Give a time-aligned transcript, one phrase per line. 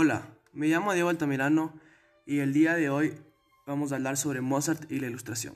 [0.00, 1.74] Hola, me llamo Diego Altamirano
[2.24, 3.14] y el día de hoy
[3.66, 5.54] vamos a hablar sobre Mozart y la ilustración.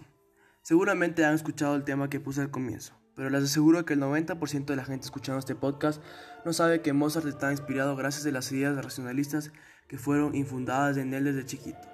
[0.62, 4.64] Seguramente han escuchado el tema que puse al comienzo, pero les aseguro que el 90%
[4.64, 6.02] de la gente escuchando este podcast
[6.44, 9.52] no sabe que Mozart está inspirado gracias a las ideas racionalistas
[9.86, 11.88] que fueron infundadas en él desde chiquito.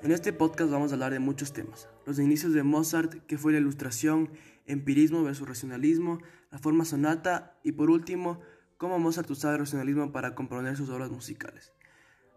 [0.00, 3.50] En este podcast vamos a hablar de muchos temas, los inicios de Mozart, qué fue
[3.50, 4.30] la ilustración,
[4.64, 6.20] empirismo versus racionalismo,
[6.52, 8.38] la forma sonata y por último,
[8.78, 11.72] cómo Mozart usaba el racionalismo para componer sus obras musicales.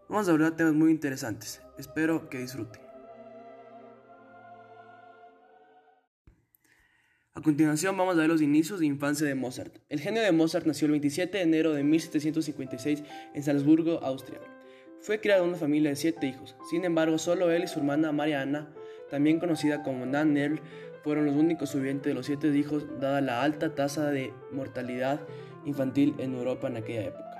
[0.08, 1.62] Vamos a hablar de temas muy interesantes.
[1.78, 2.82] Espero que disfruten.
[7.32, 9.78] A continuación vamos a ver los inicios de infancia de Mozart.
[9.88, 13.02] El genio de Mozart nació el 27 de enero de 1756
[13.34, 14.40] en Salzburgo, Austria.
[15.00, 16.54] Fue criado en una familia de siete hijos.
[16.70, 18.72] Sin embargo, solo él y su hermana Mariana,
[19.10, 20.60] también conocida como Nan
[21.02, 25.20] fueron los únicos sobrevivientes de los siete hijos, dada la alta tasa de mortalidad
[25.64, 27.33] infantil en Europa en aquella época.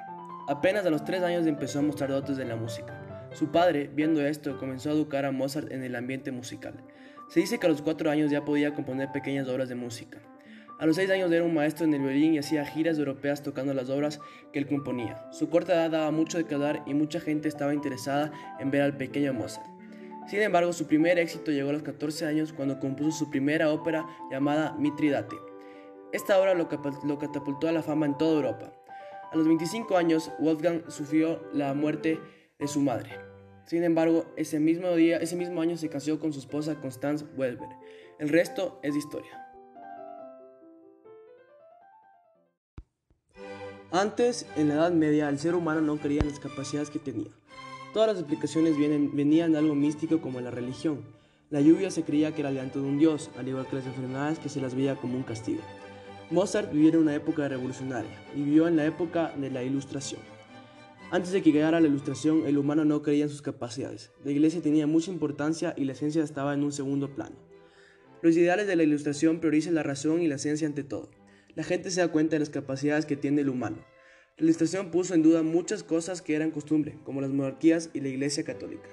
[0.47, 3.31] Apenas a los tres años empezó a mostrar dotes de la música.
[3.33, 6.75] Su padre, viendo esto, comenzó a educar a Mozart en el ambiente musical.
[7.31, 10.21] Se dice que a los cuatro años ya podía componer pequeñas obras de música.
[10.79, 13.73] A los seis años era un maestro en el violín y hacía giras europeas tocando
[13.73, 14.21] las obras
[14.53, 15.25] que él componía.
[15.33, 18.99] Su corta edad daba mucho de quedar y mucha gente estaba interesada en ver al
[18.99, 19.67] pequeño Mozart.
[20.27, 24.05] Sin embargo, su primer éxito llegó a los 14 años cuando compuso su primera ópera
[24.31, 25.37] llamada Mitridate.
[26.13, 28.84] Esta obra lo catapultó a la fama en toda Europa.
[29.35, 32.21] A los 25 años, Wolfgang sufrió la muerte
[32.57, 33.11] de su madre.
[33.67, 37.69] Sin embargo, ese mismo, día, ese mismo año se casó con su esposa Constance Welber.
[38.21, 39.33] El resto es historia.
[43.91, 47.33] Antes, en la Edad Media, el ser humano no creía en las capacidades que tenía.
[47.93, 51.05] Todas las explicaciones vienen, venían de algo místico como la religión.
[51.51, 53.87] La lluvia se creía que era el llanto de un dios, al igual que las
[53.87, 55.63] enfermedades que se las veía como un castigo.
[56.31, 60.21] Mozart vivió en una época revolucionaria, vivió en la época de la Ilustración.
[61.11, 64.11] Antes de que llegara la Ilustración, el humano no creía en sus capacidades.
[64.25, 67.37] La iglesia tenía mucha importancia y la ciencia estaba en un segundo plano.
[68.23, 71.11] Los ideales de la Ilustración priorizan la razón y la ciencia ante todo.
[71.55, 73.85] La gente se da cuenta de las capacidades que tiene el humano.
[74.39, 78.09] La Ilustración puso en duda muchas cosas que eran costumbre, como las monarquías y la
[78.09, 78.89] Iglesia católica.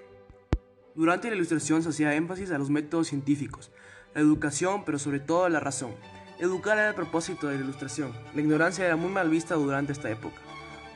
[0.95, 3.71] Durante la Ilustración se hacía énfasis a los métodos científicos,
[4.13, 5.91] la educación, pero sobre todo a la razón.
[6.41, 8.11] Educar era el propósito de la ilustración.
[8.33, 10.41] La ignorancia era muy mal vista durante esta época.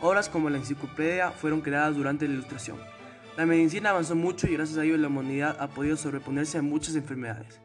[0.01, 2.79] Obras como la enciclopedia fueron creadas durante la ilustración.
[3.37, 6.95] La medicina avanzó mucho y gracias a ello la humanidad ha podido sobreponerse a muchas
[6.95, 7.59] enfermedades.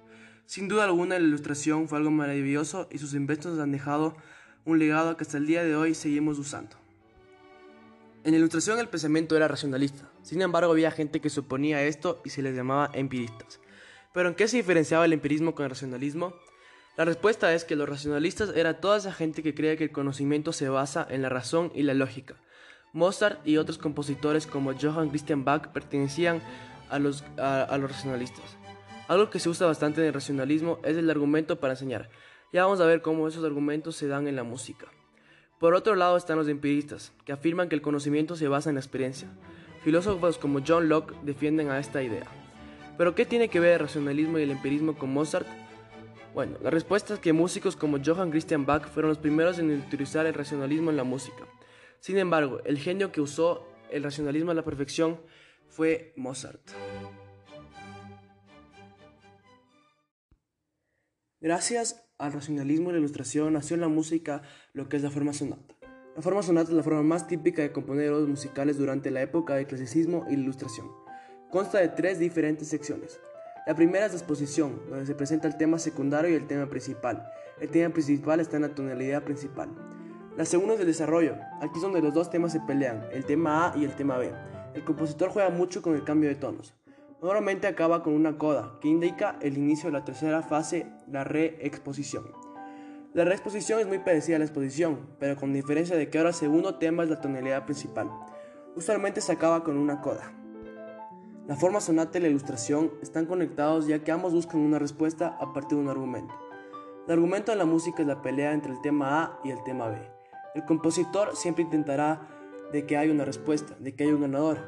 [0.44, 4.14] Sin duda alguna la ilustración fue algo maravilloso y sus inventos han dejado
[4.66, 6.76] un legado que hasta el día de hoy seguimos usando.
[8.24, 11.82] En la ilustración el pensamiento era racionalista, sin embargo había gente que se oponía a
[11.84, 13.58] esto y se les llamaba empiristas.
[14.12, 16.34] Pero ¿en qué se diferenciaba el empirismo con el racionalismo?
[16.96, 20.52] La respuesta es que los racionalistas era toda esa gente que creía que el conocimiento
[20.52, 22.36] se basa en la razón y la lógica.
[22.92, 26.42] Mozart y otros compositores como Johann Christian Bach pertenecían
[26.90, 28.56] a los, a, los racionalistas.
[29.06, 32.10] Algo que se usa bastante en el racionalismo es el argumento para enseñar.
[32.52, 34.86] Ya vamos a ver cómo esos argumentos se dan en la música.
[35.60, 38.80] Por otro lado están los empiristas, que afirman que el conocimiento se basa en la
[38.80, 39.28] experiencia.
[39.84, 42.26] Filósofos como John Locke defienden a esta idea.
[42.98, 45.46] Pero ¿qué tiene que ver el racionalismo y el empirismo con Mozart?
[46.32, 50.26] Bueno, la respuesta es que músicos como Johann Christian Bach fueron los primeros en utilizar
[50.26, 51.44] el racionalismo en la música.
[51.98, 55.20] Sin embargo, el genio que usó el racionalismo a la perfección
[55.68, 56.60] fue Mozart.
[61.40, 64.42] Gracias al racionalismo y la ilustración nació en la música
[64.72, 65.74] lo que es la forma sonata.
[66.14, 69.54] La forma sonata es la forma más típica de componer obras musicales durante la época
[69.54, 70.86] del clasicismo y la ilustración.
[71.50, 73.20] Consta de tres diferentes secciones.
[73.66, 77.30] La primera es la exposición, donde se presenta el tema secundario y el tema principal.
[77.60, 79.68] El tema principal está en la tonalidad principal.
[80.36, 81.34] La segunda es el desarrollo.
[81.60, 84.32] Aquí es donde los dos temas se pelean, el tema A y el tema B.
[84.74, 86.74] El compositor juega mucho con el cambio de tonos.
[87.20, 92.24] Normalmente acaba con una coda, que indica el inicio de la tercera fase, la reexposición.
[93.12, 96.34] La reexposición es muy parecida a la exposición, pero con diferencia de que ahora el
[96.34, 98.08] segundo tema es la tonalidad principal.
[98.74, 100.32] Usualmente se acaba con una coda.
[101.50, 105.52] La forma sonata y la ilustración están conectados ya que ambos buscan una respuesta a
[105.52, 106.32] partir de un argumento.
[107.08, 109.88] El argumento de la música es la pelea entre el tema A y el tema
[109.88, 109.98] B.
[110.54, 112.28] El compositor siempre intentará
[112.70, 114.58] de que haya una respuesta, de que haya un ganador,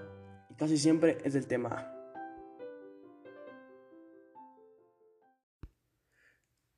[0.50, 1.94] y casi siempre es del tema A.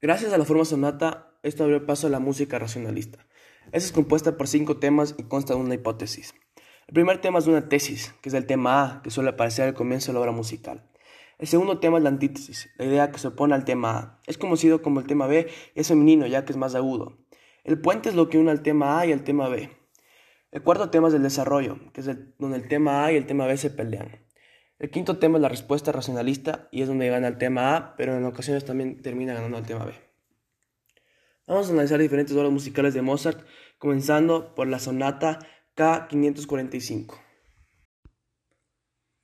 [0.03, 3.27] Gracias a la forma sonata, esto abrió paso a la música racionalista.
[3.73, 6.35] Esta es compuesta por cinco temas y consta de una hipótesis.
[6.87, 9.75] El primer tema es una tesis, que es el tema A, que suele aparecer al
[9.75, 10.89] comienzo de la obra musical.
[11.39, 14.21] El segundo tema es la antítesis, la idea que se opone al tema A.
[14.27, 17.19] Es conocido como el tema B y es femenino ya que es más agudo.
[17.65, 19.71] El puente es lo que une al tema A y al tema B.
[20.53, 23.47] El cuarto tema es el desarrollo, que es donde el tema A y el tema
[23.47, 24.25] B se pelean.
[24.79, 28.17] El quinto tema es la respuesta racionalista y es donde gana el tema A, pero
[28.17, 29.95] en ocasiones también termina ganando el tema B.
[31.47, 33.45] Vamos a analizar diferentes obras musicales de Mozart,
[33.79, 35.41] comenzando por la sonata
[35.77, 37.21] K545.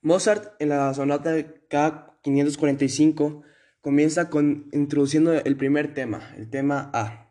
[0.01, 1.35] Mozart en la sonata
[1.69, 3.43] K545
[3.81, 7.27] comienza con introduciendo el primer tema, el tema A.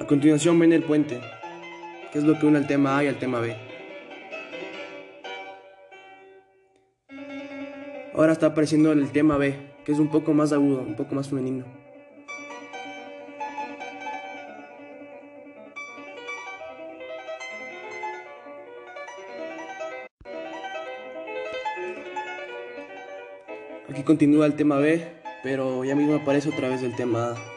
[0.00, 1.18] A continuación viene el puente,
[2.14, 3.56] que es lo que une al tema A y al tema B.
[8.14, 11.28] Ahora está apareciendo el tema B, que es un poco más agudo, un poco más
[11.28, 11.64] femenino.
[23.90, 25.04] Aquí continúa el tema B,
[25.42, 27.53] pero ya mismo aparece otra vez el tema A.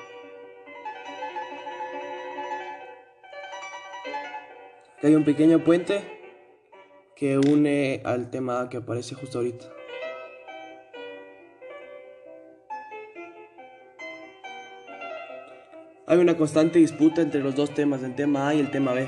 [5.03, 6.01] hay un pequeño puente
[7.15, 9.65] que une al tema que aparece justo ahorita.
[16.07, 19.07] Hay una constante disputa entre los dos temas, el tema A y el tema B.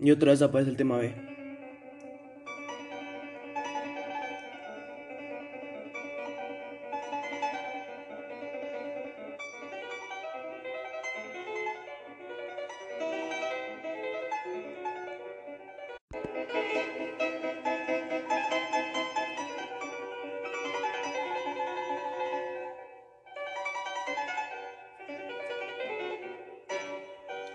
[0.00, 1.37] Y otra vez aparece el tema B.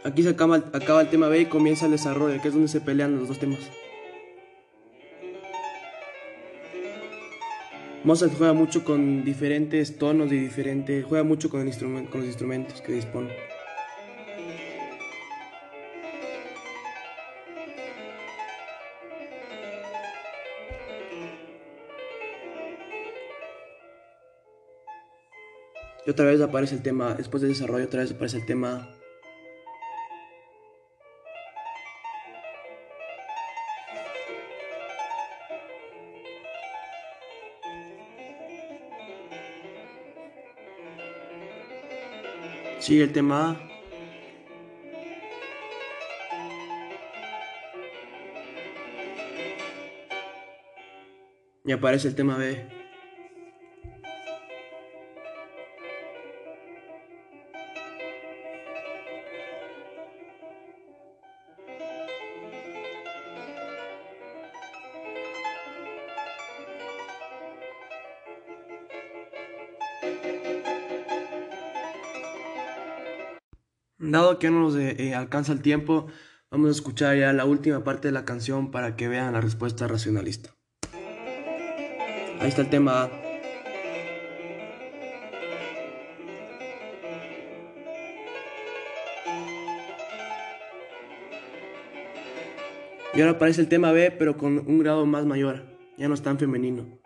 [0.06, 0.58] Aquí se acaba,
[1.02, 3.72] el tema B y comienza el desarrollo, que es donde se pelean los dos temas.
[8.04, 12.92] Mozart juega mucho con diferentes tonos y diferentes, juega mucho con, con los instrumentos que
[12.92, 13.34] dispone.
[26.06, 28.90] Y otra vez aparece el tema, después del desarrollo, otra vez aparece el tema
[42.84, 43.58] Sigue el tema A.
[51.64, 52.83] Y aparece el tema B.
[74.12, 76.07] Dado que no nos eh, eh, alcanza el tiempo,
[76.51, 79.88] vamos a escuchar ya la última parte de la canción para que vean la respuesta
[79.88, 80.50] racionalista.
[82.41, 83.10] Ahí está el tema
[93.15, 95.63] Y ahora aparece el tema B, pero con un grado más mayor.
[95.98, 97.02] Ya no es tan femenino.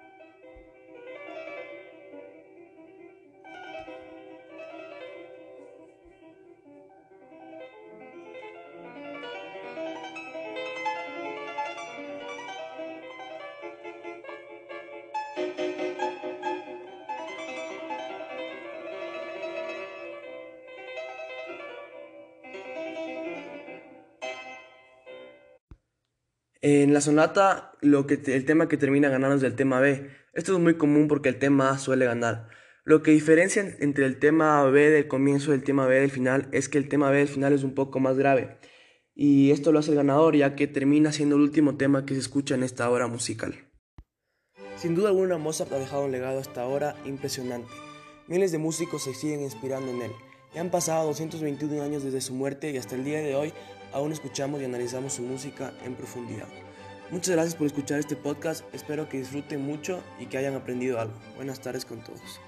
[26.70, 30.10] En la sonata, lo que el tema que termina ganando es el tema B.
[30.34, 32.50] Esto es muy común porque el tema A suele ganar.
[32.84, 36.50] Lo que diferencia entre el tema B del comienzo y el tema B del final
[36.52, 38.58] es que el tema B del final es un poco más grave.
[39.16, 42.20] Y esto lo hace el ganador ya que termina siendo el último tema que se
[42.20, 43.56] escucha en esta obra musical.
[44.76, 47.72] Sin duda alguna, Mozart ha dejado un legado hasta ahora impresionante.
[48.28, 50.12] Miles de músicos se siguen inspirando en él.
[50.54, 53.54] Ya han pasado 221 años desde su muerte y hasta el día de hoy
[53.94, 56.48] aún escuchamos y analizamos su música en profundidad.
[57.10, 61.14] Muchas gracias por escuchar este podcast, espero que disfruten mucho y que hayan aprendido algo.
[61.36, 62.42] Buenas tardes con todos.